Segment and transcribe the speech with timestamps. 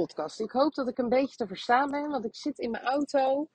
[0.00, 0.40] podcast.
[0.40, 3.48] Ik hoop dat ik een beetje te verstaan ben, want ik zit in mijn auto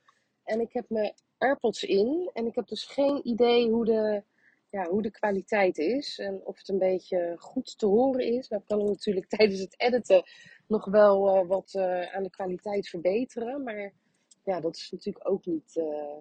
[0.44, 2.30] en ik heb mijn AirPods in.
[2.34, 4.24] En ik heb dus geen idee hoe de,
[4.70, 8.48] ja, hoe de kwaliteit is en of het een beetje goed te horen is.
[8.48, 10.24] Nou kan ik natuurlijk tijdens het editen
[10.68, 13.94] nog wel uh, wat uh, aan de kwaliteit verbeteren, maar
[14.44, 15.76] ja, dat is natuurlijk ook niet...
[15.76, 16.18] Uh,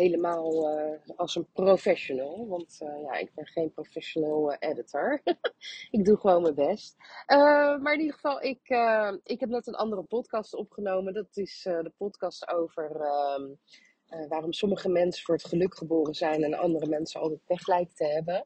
[0.00, 2.46] helemaal uh, als een professional.
[2.48, 5.20] Want uh, ja, ik ben geen professional uh, editor.
[5.96, 6.96] ik doe gewoon mijn best.
[7.80, 8.60] maar in ieder geval, ik,
[9.24, 11.14] ik heb net een andere podcast opgenomen.
[11.14, 13.48] Dat is de podcast over ehm,
[14.28, 18.06] waarom sommige mensen voor het geluk geboren zijn en andere mensen altijd pech lijken te
[18.06, 18.42] hebben.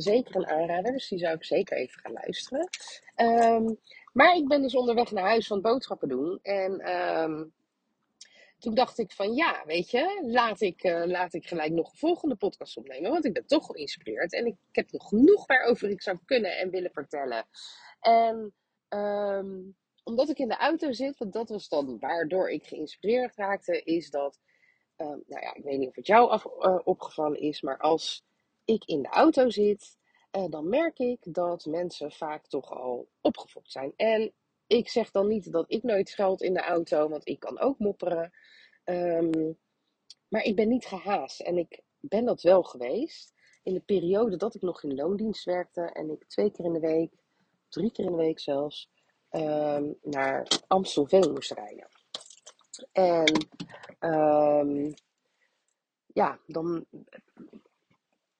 [0.00, 2.68] zeker een aanrader, dus die zou ik zeker even gaan luisteren.
[3.16, 3.78] Um,
[4.12, 6.38] maar ik ben dus onderweg naar huis van boodschappen doen.
[6.42, 7.52] En um,
[8.62, 11.98] toen dacht ik van ja, weet je, laat ik, uh, laat ik gelijk nog een
[11.98, 13.10] volgende podcast opnemen.
[13.10, 14.32] Want ik ben toch geïnspireerd.
[14.32, 17.46] En ik, heb nog genoeg waarover ik zou kunnen en willen vertellen.
[18.00, 18.54] En
[18.88, 23.82] um, omdat ik in de auto zit, want dat was dan waardoor ik geïnspireerd raakte,
[23.82, 24.38] is dat,
[24.96, 28.24] um, nou ja, ik weet niet of het jou af, uh, opgevallen is, maar als
[28.64, 29.96] ik in de auto zit,
[30.36, 33.92] uh, dan merk ik dat mensen vaak toch al opgefokt zijn.
[33.96, 34.32] En
[34.72, 37.78] ik zeg dan niet dat ik nooit scheld in de auto, want ik kan ook
[37.78, 38.32] mopperen.
[38.84, 39.58] Um,
[40.28, 43.32] maar ik ben niet gehaast en ik ben dat wel geweest.
[43.62, 46.80] In de periode dat ik nog in loondienst werkte en ik twee keer in de
[46.80, 47.12] week,
[47.68, 48.90] drie keer in de week zelfs,
[49.30, 51.88] um, naar Amstelveen moest rijden.
[52.92, 53.46] En
[54.00, 54.94] um,
[56.06, 56.86] ja, dan.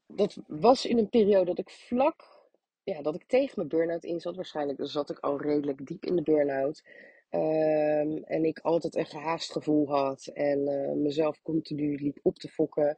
[0.06, 2.31] Dat was in een periode dat ik vlak
[2.84, 4.36] ja, dat ik tegen mijn burn-out in zat.
[4.36, 6.82] Waarschijnlijk zat ik al redelijk diep in de burn-out.
[7.30, 10.26] Um, en ik altijd een gehaast gevoel had.
[10.26, 12.96] En uh, mezelf continu liep op te fokken.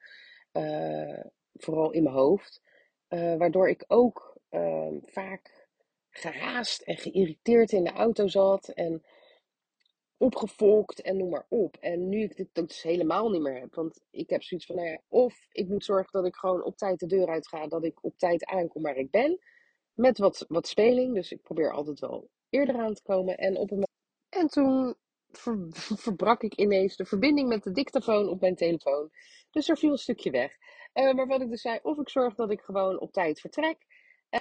[0.52, 1.20] Uh,
[1.54, 2.62] vooral in mijn hoofd.
[3.08, 5.68] Uh, waardoor ik ook ehm, vaak
[6.10, 8.68] gehaast en geïrriteerd in de auto zat.
[8.68, 9.02] En
[10.16, 11.76] opgefokt en noem maar op.
[11.80, 13.74] En nu ik dit dus helemaal niet meer heb.
[13.74, 16.76] Want ik heb zoiets van, nou ja, of ik moet zorgen dat ik gewoon op
[16.76, 17.66] tijd de deur uit ga.
[17.66, 19.40] Dat ik op tijd aankom waar ik ben.
[19.94, 21.14] Met wat, wat speling.
[21.14, 23.38] Dus ik probeer altijd wel eerder aan te komen.
[23.38, 23.86] En, op een...
[24.28, 24.96] en toen
[25.38, 25.66] ver,
[26.06, 29.10] verbrak ik ineens de verbinding met de dictafoon op mijn telefoon.
[29.50, 30.56] Dus er viel een stukje weg.
[30.94, 33.86] Uh, maar wat ik dus zei, of ik zorg dat ik gewoon op tijd vertrek.
[34.28, 34.40] En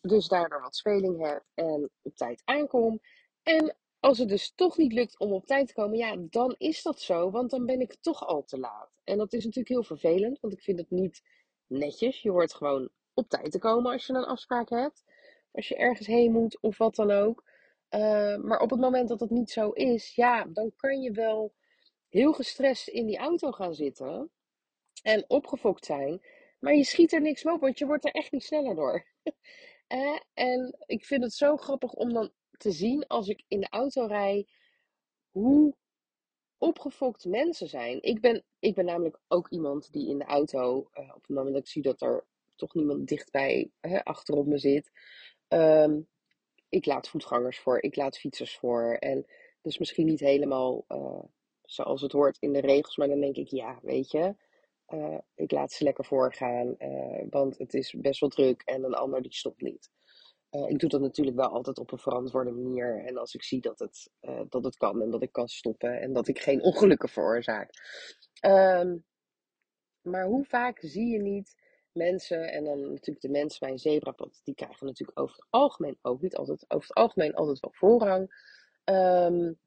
[0.00, 3.00] dus daardoor wat speling heb en op tijd aankom.
[3.42, 6.82] En als het dus toch niet lukt om op tijd te komen, ja, dan is
[6.82, 7.30] dat zo.
[7.30, 8.90] Want dan ben ik toch al te laat.
[9.04, 11.22] En dat is natuurlijk heel vervelend, want ik vind het niet
[11.66, 12.22] netjes.
[12.22, 15.04] Je hoort gewoon op tijd te komen als je een afspraak hebt.
[15.52, 17.44] Als je ergens heen moet of wat dan ook.
[17.90, 21.54] Uh, maar op het moment dat dat niet zo is, ja, dan kan je wel
[22.08, 24.30] heel gestrest in die auto gaan zitten.
[25.02, 26.20] En opgefokt zijn.
[26.58, 29.06] Maar je schiet er niks op, want je wordt er echt niet sneller door.
[29.88, 33.68] uh, en ik vind het zo grappig om dan te zien als ik in de
[33.68, 34.46] auto rij.
[35.30, 35.76] Hoe
[36.58, 38.02] opgefokt mensen zijn.
[38.02, 41.54] Ik ben, ik ben namelijk ook iemand die in de auto, uh, op het moment
[41.54, 42.26] dat ik zie dat er
[42.62, 44.90] toch niemand dichtbij hè, achterop me zit.
[45.48, 46.08] Um,
[46.68, 48.94] ik laat voetgangers voor, ik laat fietsers voor.
[48.94, 49.26] En
[49.62, 51.22] dus misschien niet helemaal uh,
[51.62, 54.34] zoals het hoort in de regels, maar dan denk ik, ja, weet je,
[54.88, 58.94] uh, ik laat ze lekker voorgaan, uh, want het is best wel druk en een
[58.94, 59.90] ander die stopt niet.
[60.66, 63.04] ik doe dat natuurlijk wel altijd op een verantwoorde manier.
[63.04, 64.10] En als ik zie dat het,
[64.48, 67.70] dat het kan en dat ik kan stoppen en dat ik geen ongelukken veroorzaak.
[68.46, 69.04] Um,
[70.02, 71.54] maar hoe vaak zie je niet
[71.92, 75.98] mensen en dan natuurlijk de mensen bij een zebrapad, die krijgen natuurlijk over het algemeen
[76.02, 78.50] ook niet altijd, over het algemeen altijd wel voorrang.
[78.84, 79.58] Um,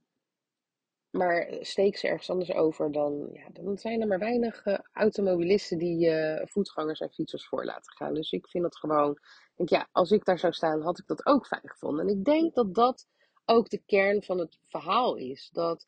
[1.16, 5.78] maar steek ze ergens anders over, dan, ja, dan zijn er maar weinig uh, automobilisten
[5.78, 8.14] die uh, voetgangers en fietsers voor laten gaan.
[8.14, 9.20] Dus ik vind dat gewoon,
[9.56, 12.08] denk, ja, als ik daar zou staan, had ik dat ook fijn gevonden.
[12.08, 13.08] En ik denk dat dat
[13.46, 15.50] ook de kern van het verhaal is.
[15.54, 15.88] Dat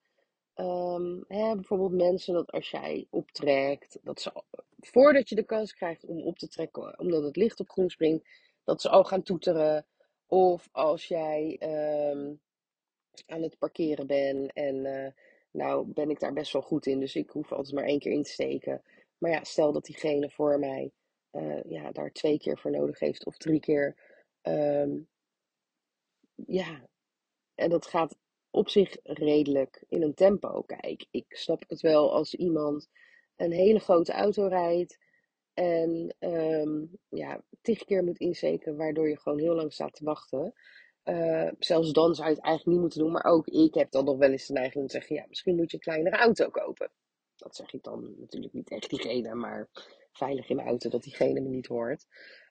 [0.55, 4.43] um, hè, bijvoorbeeld mensen, dat als jij optrekt, dat ze
[4.87, 8.27] voordat je de kans krijgt om op te trekken, omdat het licht op groen springt,
[8.63, 9.85] dat ze al gaan toeteren.
[10.25, 11.59] Of als jij
[12.11, 12.41] um,
[13.25, 15.07] aan het parkeren bent en uh,
[15.51, 18.11] nou ben ik daar best wel goed in, dus ik hoef altijd maar één keer
[18.11, 18.81] in te steken.
[19.17, 20.91] Maar ja, stel dat diegene voor mij
[21.31, 23.95] uh, ja, daar twee keer voor nodig heeft of drie keer.
[24.41, 25.07] Um,
[26.35, 26.87] ja,
[27.55, 28.17] en dat gaat
[28.49, 30.61] op zich redelijk in een tempo.
[30.61, 32.89] Kijk, ik snap het wel als iemand
[33.37, 34.97] een hele grote auto rijdt
[35.53, 40.53] en ehm, ja, tig keer moet insteken, waardoor je gewoon heel lang staat te wachten.
[41.03, 43.11] Uh, zelfs dan zou je het eigenlijk niet moeten doen.
[43.11, 45.55] Maar ook ik heb dan nog wel eens de neiging om te zeggen: ja, misschien
[45.55, 46.91] moet je een kleinere auto kopen.
[47.35, 49.69] Dat zeg ik dan natuurlijk niet echt diegene, maar
[50.11, 52.05] veilig in de auto dat diegene me niet hoort.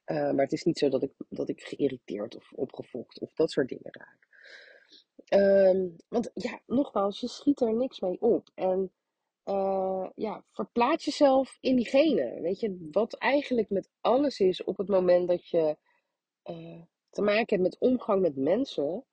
[0.06, 3.50] Uh, maar het is niet zo dat ik, dat ik geïrriteerd of opgefokt of dat
[3.50, 4.26] soort dingen raak.
[5.28, 8.48] Um, want ja, nogmaals, je schiet er niks mee op.
[8.54, 8.92] En
[9.48, 12.40] uh, ja, verplaats jezelf in diegene.
[12.40, 15.76] Weet je, wat eigenlijk met alles is op het moment dat je
[16.44, 19.04] uh, te maken hebt met omgang met mensen,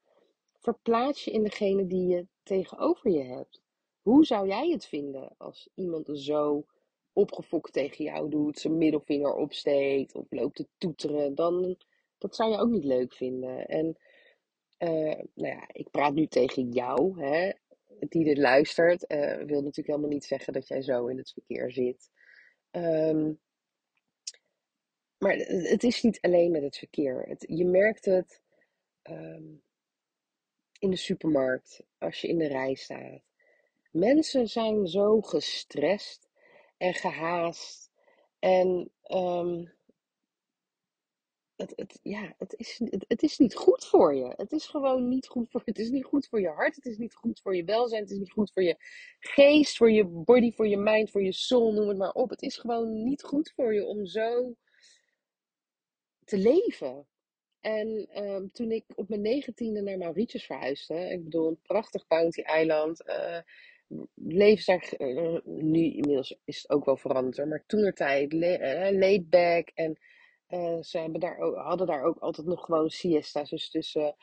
[0.59, 3.61] verplaats je in degene die je tegenover je hebt.
[4.01, 6.65] Hoe zou jij het vinden als iemand zo
[7.13, 11.35] opgefokt tegen jou doet, zijn middelvinger opsteekt of loopt te toeteren?
[11.35, 11.77] Dan,
[12.17, 13.65] dat zou je ook niet leuk vinden.
[13.65, 13.97] En
[14.79, 17.51] uh, nou ja, ik praat nu tegen jou, hè,
[18.09, 19.05] die dit luistert.
[19.07, 22.09] Uh, wil natuurlijk helemaal niet zeggen dat jij zo in het verkeer zit.
[22.71, 23.39] Um,
[25.17, 27.21] maar het is niet alleen met het verkeer.
[27.27, 28.41] Het, je merkt het
[29.03, 29.63] um,
[30.79, 33.21] in de supermarkt, als je in de rij staat.
[33.91, 36.29] Mensen zijn zo gestrest
[36.77, 37.91] en gehaast.
[38.39, 39.73] En um,
[41.55, 44.33] het, het, ja, het, is, het, het, is niet goed voor je.
[44.35, 46.75] Het is gewoon niet goed voor Het is niet goed voor je hart.
[46.75, 48.01] Het is niet goed voor je welzijn.
[48.01, 48.75] Het is niet goed voor je
[49.19, 52.29] geest, voor je body, voor je mind, voor je soul, noem het maar op.
[52.29, 54.55] Het is gewoon niet goed voor je om zo
[56.23, 57.07] te leven.
[57.59, 63.03] En um, toen ik op mijn negentiende naar Mauritius verhuisde, ik bedoel een prachtig bounty-eiland,
[63.07, 63.37] uh,
[64.15, 68.39] leven daar, uh, nu inmiddels is het ook wel veranderd, maar toen er tijd, uh,
[68.99, 69.97] laid back en
[70.81, 74.15] ze hebben daar hadden daar ook altijd nog gewoon siesta's, dus tussen,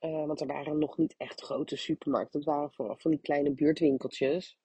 [0.00, 4.58] want er waren nog niet echt grote supermarkten, het waren vooral van die kleine buurtwinkeltjes.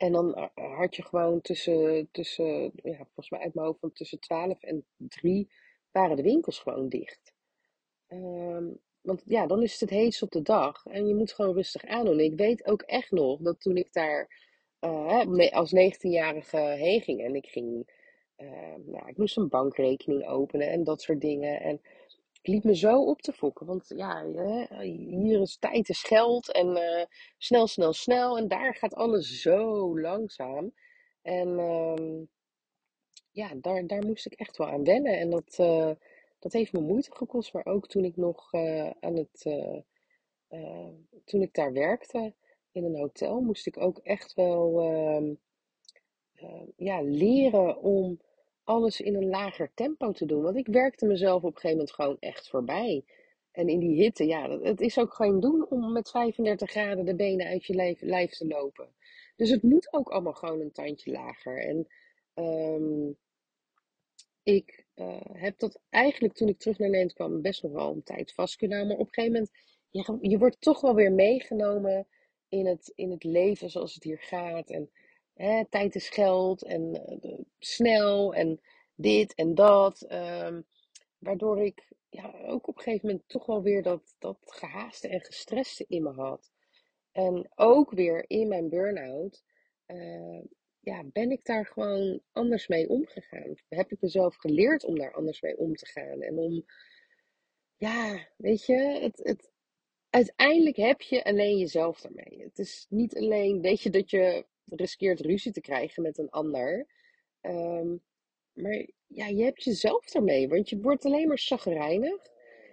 [0.00, 4.20] En dan eh, had je gewoon tussen, tussen ja, volgens mij uit mijn hoofd tussen
[4.20, 5.50] 12 en 3
[5.90, 7.32] waren de winkels gewoon dicht.
[8.08, 11.84] Um, want ja, dan is het het op de dag en je moet gewoon rustig
[11.84, 12.20] aandoen.
[12.20, 14.48] Ik weet ook echt nog dat toen ik daar
[15.50, 17.90] als 19-jarige heen ging en ik ging,
[18.40, 21.60] uh, ik moest een bankrekening openen en dat soort dingen.
[21.60, 21.80] En
[22.42, 23.66] ik liep me zo op te fokken.
[23.66, 24.26] Want ja,
[24.82, 26.52] hier is tijd is geld.
[26.52, 27.04] En uh,
[27.38, 28.38] snel, snel, snel.
[28.38, 30.72] En daar gaat alles zo langzaam.
[31.22, 32.26] En uh,
[33.30, 35.18] ja, daar, daar moest ik echt wel aan wennen.
[35.18, 35.90] En dat, uh,
[36.38, 37.52] dat heeft me moeite gekost.
[37.52, 39.42] Maar ook toen ik nog eh, aan het.
[41.24, 42.34] toen ik daar werkte
[42.72, 45.34] in een hotel, moest ik ook echt wel ehm,
[46.76, 48.20] ja, leren om
[48.70, 50.42] alles in een lager tempo te doen.
[50.42, 53.04] Want ik werkte mezelf op een gegeven moment gewoon echt voorbij.
[53.52, 57.14] En in die hitte, ja, het is ook geen doen om met 35 graden de
[57.14, 58.88] benen uit je lijf, te lopen.
[59.36, 61.64] Dus het moet ook allemaal gewoon een tandje lager.
[61.64, 61.86] En
[62.44, 63.16] um,
[64.42, 68.02] ik uh, heb dat eigenlijk toen ik terug naar Nederland kwam best nog wel een
[68.02, 68.96] tijd vast kunnen houden.
[68.96, 69.46] Maar op een gegeven
[69.90, 72.06] moment, je, je wordt toch wel weer meegenomen
[72.48, 74.70] in het, in het leven zoals het hier gaat.
[74.70, 74.90] En
[75.68, 78.60] Tijd is geld en uh, snel en
[78.94, 80.06] dit en dat.
[80.12, 80.66] Um,
[81.18, 85.20] waardoor ik ja, ook op een gegeven moment toch wel weer dat, dat gehaaste en
[85.20, 86.50] gestreste in me had.
[87.12, 89.42] En ook weer in mijn burn-out
[89.86, 90.42] uh,
[90.80, 93.54] ja, ben ik daar gewoon anders mee omgegaan.
[93.68, 96.22] Heb ik mezelf geleerd om daar anders mee om te gaan.
[96.22, 96.64] En om,
[97.76, 99.50] ja, weet je, het, het,
[100.10, 102.42] uiteindelijk heb je alleen jezelf daarmee.
[102.42, 106.86] Het is niet alleen, weet je, dat je riskeert ruzie te krijgen met een ander.
[107.40, 108.02] Um,
[108.52, 112.26] maar ja, je hebt jezelf daarmee, want je wordt alleen maar chagrijnig.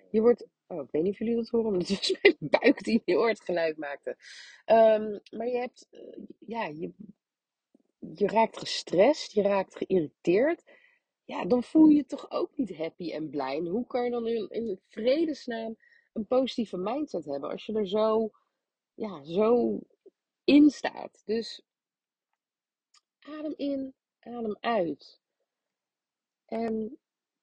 [0.10, 2.84] Je wordt, oh, ik weet niet of jullie dat horen, maar het was mijn buik
[2.84, 4.10] die heel hard geluid maakte.
[4.66, 6.92] Um, maar je hebt, uh, ja, je,
[8.00, 10.64] je raakt gestrest, je raakt geïrriteerd.
[11.24, 13.60] Ja, dan voel je je toch ook niet happy en blij.
[13.60, 15.78] Hoe kan je dan in, in vredesnaam
[16.14, 18.30] een positieve mindset hebben als je er zo,
[18.94, 19.80] ja, zo
[20.44, 21.22] in staat?
[21.26, 21.67] Dus
[23.28, 25.20] Adem in, adem uit.
[26.46, 26.98] En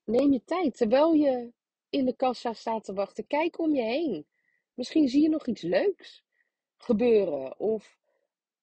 [0.05, 1.53] neem je tijd terwijl je
[1.89, 3.27] in de kassa staat te wachten.
[3.27, 4.27] Kijk om je heen.
[4.75, 6.25] Misschien zie je nog iets leuks
[6.77, 7.59] gebeuren.
[7.59, 7.99] Of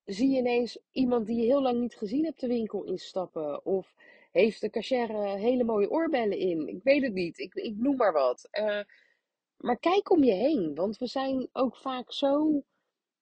[0.05, 3.65] zie je ineens iemand die je heel lang niet gezien hebt de winkel instappen.
[3.65, 3.95] Of
[4.31, 6.67] heeft de cashier hele mooie oorbellen in.
[6.67, 7.39] Ik weet het niet.
[7.39, 8.49] Ik, ik noem maar wat.
[8.51, 8.81] Uh,
[9.57, 10.75] maar kijk om je heen.
[10.75, 12.63] Want we zijn ook vaak zo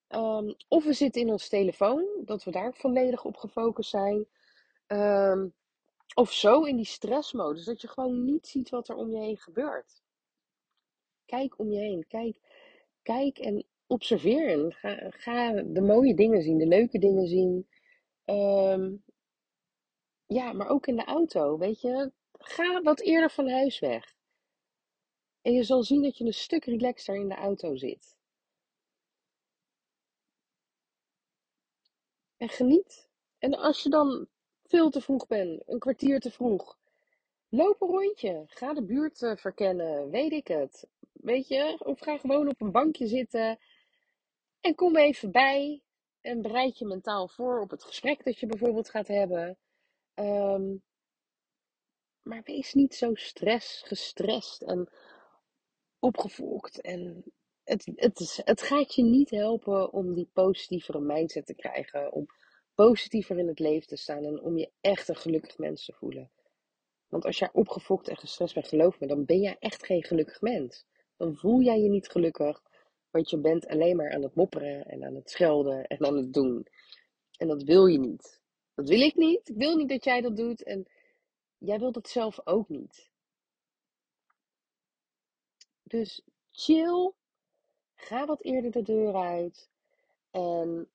[0.10, 4.26] Um, of we zitten in ons telefoon, dat we daar volledig op gefocust zijn.
[4.88, 5.54] Um,
[6.16, 9.38] of zo in die stressmodus, dat je gewoon niet ziet wat er om je heen
[9.38, 10.02] gebeurt.
[11.26, 12.06] Kijk om je heen.
[12.08, 12.40] Kijk,
[13.02, 17.68] kijk en observeer en ga, ga de mooie dingen zien, de leuke dingen zien.
[18.26, 18.96] Ehm,
[20.26, 22.12] ja, maar ook in de auto, weet je.
[22.32, 24.16] Ga wat eerder van huis weg.
[25.42, 28.18] En je zal zien dat je een stuk relaxter in de auto zit.
[32.40, 33.10] En geniet.
[33.38, 34.28] En als je dan
[34.64, 36.78] veel te vroeg bent, een kwartier te vroeg,
[37.50, 38.44] loop een rondje.
[38.48, 40.88] Ga de buurt eh, verkennen, weet ik het.
[41.12, 43.60] Weet je, of ga gewoon op een bankje zitten
[44.62, 45.84] en kom even bij.
[46.22, 49.58] En bereid je mentaal voor op het gesprek dat je bijvoorbeeld gaat hebben.
[50.14, 50.76] Ehm,
[52.22, 54.90] maar wees niet zo stress, gestrest en
[56.00, 56.82] opgevolgd.
[56.82, 57.24] En
[57.70, 62.12] het, het, gaat je niet helpen om die positievere mindset te krijgen.
[62.12, 62.26] Om
[62.76, 66.32] positiever in het leven te staan en om je echt een gelukkig mens te voelen.
[67.08, 70.42] Want als jij opgefokt en gestrest bent, geloof me, dan ben jij echt geen gelukkig
[70.42, 70.86] mens.
[71.18, 72.62] Dan voel jij je niet gelukkig,
[73.10, 76.34] want je bent alleen maar aan het mopperen en aan het schelden en aan het
[76.34, 76.68] doen.
[77.38, 78.42] En dat wil je niet.
[78.74, 79.50] Dat wil ik niet.
[79.50, 80.88] Ik wil niet dat jij dat doet en
[81.58, 83.10] jij wilt het zelf ook niet.
[85.84, 86.22] Dus
[86.52, 87.14] chill,
[88.02, 89.70] ga wat eerder de deur uit
[90.32, 90.90] en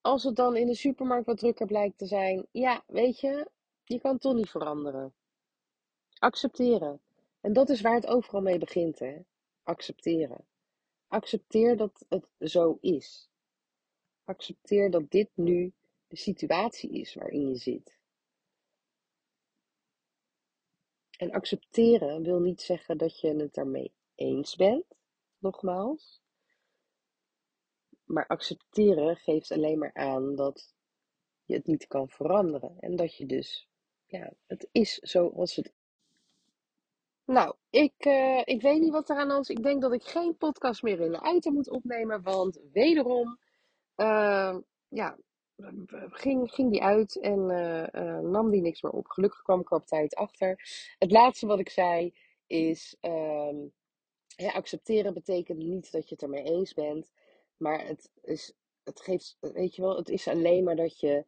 [0.00, 3.50] als het dan in de supermarkt wat drukker blijkt te zijn, ja, weet je,
[3.84, 5.14] je kan toch niet veranderen.
[6.18, 7.00] Accepteren.
[7.40, 9.18] En dat is waar het overal mee begint, hè?
[9.62, 10.44] Accepteren.
[11.08, 13.28] Accepteer dat het zo is.
[14.24, 15.72] Accepteer dat dit nu
[16.06, 17.98] de situatie is waarin je zit.
[21.16, 24.84] En accepteren wil niet zeggen dat je het ermee eens bent,
[25.40, 26.20] nogmaals.
[28.04, 30.74] Maar accepteren geeft alleen maar aan dat
[31.44, 32.76] je het niet kan veranderen.
[32.80, 33.68] En dat je dus,
[34.06, 35.72] ja, het is zoals het
[37.30, 39.56] nou, ik, uh, ik weet niet wat er aan de hand is.
[39.56, 42.22] Ik denk dat ik geen podcast meer in de auto moet opnemen.
[42.22, 43.38] Want wederom,
[43.96, 44.56] uh,
[44.88, 45.18] ja,
[46.10, 49.06] ging, ging die uit en uh, nam die niks meer op.
[49.08, 50.60] Gelukkig kwam ik op tijd achter.
[50.98, 52.14] Het laatste wat ik zei
[52.46, 53.56] is, ehm,
[54.48, 57.10] accepteren betekent niet dat je het ermee eens bent.
[57.56, 61.24] Maar het, is, het geeft, weet je wel, het is alleen maar dat je.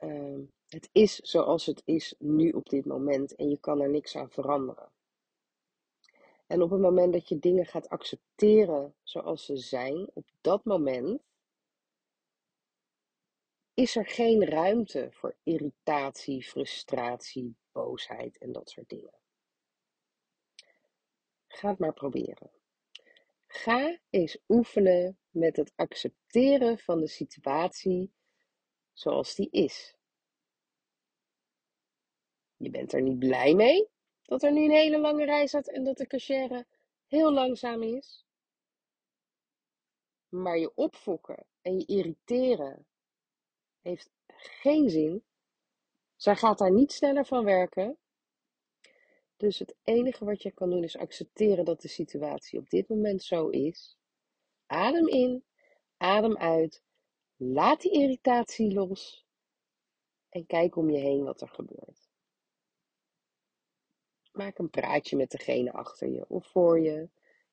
[0.00, 4.16] Uh, het is zoals het is nu op dit moment en je kan er niks
[4.16, 4.90] aan veranderen.
[6.46, 11.22] En op het moment dat je dingen gaat accepteren zoals ze zijn, op dat moment
[13.74, 19.21] is er geen ruimte voor irritatie, frustratie, boosheid en dat soort dingen.
[21.52, 22.50] Ga het maar proberen.
[23.46, 28.12] Ga eens oefenen met het accepteren van de situatie
[28.92, 29.94] zoals die is.
[32.56, 33.88] Je bent er niet blij mee
[34.22, 36.64] dat er nu een hele lange rij staat en dat de cashier
[37.06, 38.26] heel langzaam is.
[40.28, 42.86] Maar je opfokken en je irriteren
[43.80, 45.24] heeft geen zin.
[46.16, 47.98] Zij gaat daar niet sneller van werken.
[49.42, 53.22] Dus het enige wat je kan doen is accepteren dat de situatie op dit moment
[53.22, 53.98] zo is.
[54.66, 55.44] Adem in,
[55.96, 56.82] adem uit.
[57.36, 59.26] Laat die irritatie los.
[60.28, 62.08] En kijk om je heen wat er gebeurt.
[64.32, 67.08] Maak een praatje met degene achter je of voor je.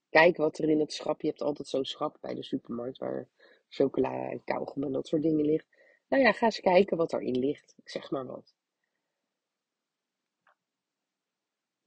[0.10, 1.22] Kijk wat er in het schap.
[1.22, 3.28] Je hebt altijd zo'n schap bij de supermarkt waar
[3.70, 5.68] chocola en kauwgom en dat soort dingen ligt.
[6.08, 7.74] Nou ja, ga eens kijken wat erin ligt.
[7.78, 8.59] Ik zeg maar wat.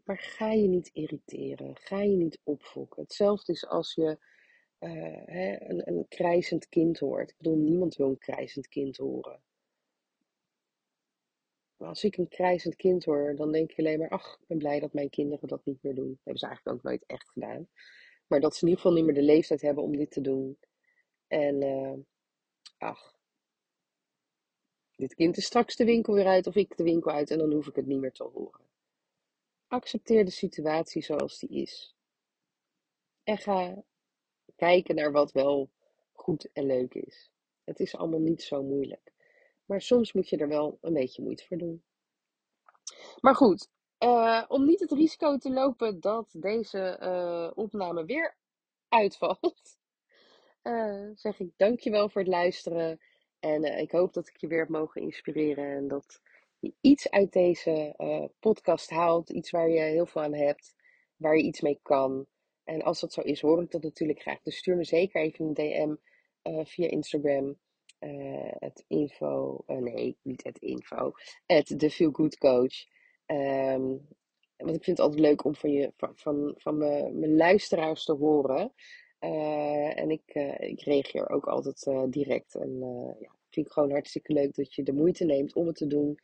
[0.02, 1.76] Maar ga je niet irriteren.
[1.76, 3.02] Ga je niet opfokken.
[3.02, 4.18] Hetzelfde is als je
[4.80, 7.30] uh, hè, een, een krijzend kind hoort.
[7.30, 9.42] Ik bedoel, niemand wil een krijzend kind horen.
[11.76, 14.58] Maar als ik een krijzend kind hoor, dan denk je alleen maar, ach, ik ben
[14.58, 16.08] blij dat mijn kinderen dat niet meer doen.
[16.08, 17.68] Dat hebben ze eigenlijk ook nooit echt gedaan.
[18.26, 20.58] Maar dat ze in ieder geval niet meer de leeftijd hebben om dit te doen.
[21.26, 21.98] En uh,
[22.78, 23.14] ach,
[24.96, 27.52] dit kind is straks de winkel weer uit of ik de winkel uit en dan
[27.52, 28.71] hoef ik het niet meer te horen.
[29.72, 31.94] Accepteer de situatie zoals die is.
[33.24, 33.82] En ga
[34.56, 35.70] kijken naar wat wel
[36.12, 37.30] goed en leuk is.
[37.64, 39.12] Het is allemaal niet zo moeilijk.
[39.64, 41.82] Maar soms moet je er wel een beetje moeite voor doen.
[43.20, 48.36] Maar goed, uh, om niet het risico te lopen dat deze uh, opname weer
[48.88, 49.78] uitvalt,
[50.62, 53.00] uh, zeg ik dankjewel voor het luisteren.
[53.38, 56.20] En ik hoop dat ik je weer heb mogen inspireren en dat
[56.62, 57.94] je iets uit deze
[58.40, 59.30] podcast haalt.
[59.30, 60.74] Iets waar je heel veel aan hebt,
[61.16, 62.26] waar je iets mee kan.
[62.64, 64.42] En als dat zo is, hoor ik dat natuurlijk graag.
[64.42, 65.94] Dus stuur me zeker even een DM
[66.64, 67.56] via Instagram
[68.58, 71.12] het info, uh, nee, niet het info,
[71.46, 72.86] het de Feel Good Coach.
[73.26, 74.08] Um,
[74.56, 78.04] want ik vind het altijd leuk om van, je, van, van, van mijn, mijn luisteraars
[78.04, 78.72] te horen.
[79.18, 82.54] en ik, ik reageer ook altijd direct.
[82.54, 82.78] En
[83.20, 86.18] ja, vind ik gewoon hartstikke leuk dat je de moeite neemt om het te doen.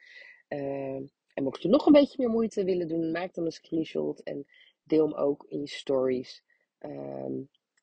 [0.48, 4.46] En mocht je nog een beetje meer moeite willen doen, maak dan een screenshot en
[4.82, 6.42] deel hem ook in je stories.
[6.78, 7.32] Ehm,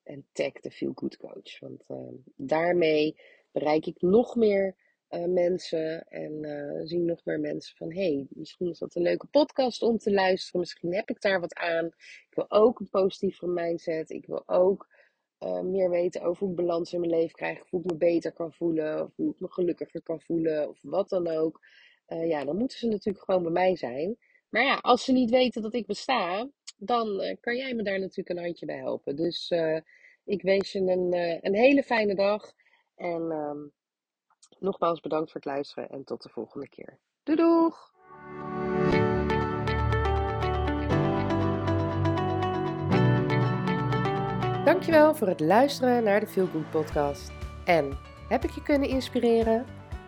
[0.04, 1.60] en tag de Feel Good Coach.
[1.60, 3.16] Want ehm, daarmee
[3.52, 4.76] bereik ik nog meer
[5.10, 9.28] uh, mensen en uh, zien nog meer mensen van hey, misschien is dat een leuke
[9.28, 10.60] podcast om te luisteren.
[10.60, 11.86] Misschien heb ik daar wat aan.
[11.86, 14.10] Ik wil ook een positieve mindset.
[14.10, 14.88] Ik wil ook
[15.40, 17.64] uh, meer weten over hoe ik balans in mijn leven krijg.
[17.70, 19.04] Hoe ik me beter kan voelen.
[19.04, 20.70] Of hoe ik me gelukkiger kan voelen.
[20.70, 21.66] Of wat dan ook.
[22.08, 24.18] Ja, dan moeten ze natuurlijk gewoon bij mij zijn.
[24.50, 28.00] Maar ja, als ze niet weten dat ik besta, dan uh, kan jij me daar
[28.00, 29.16] natuurlijk een handje bij helpen.
[29.16, 29.80] Dus uh,
[30.24, 32.54] ik wens je een, een hele fijne dag.
[32.96, 33.72] En um,
[34.60, 37.00] nogmaals bedankt voor het luisteren en tot de volgende keer.
[37.24, 37.94] Doei doeg!
[44.66, 47.32] Dankjewel voor het luisteren naar de Feel Good podcast.
[47.66, 47.98] En
[48.30, 49.66] heb ik je kunnen inspireren?